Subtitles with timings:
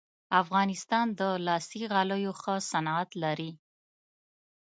[0.41, 3.51] افغانستان د لاسي غالیو ښه صنعت لري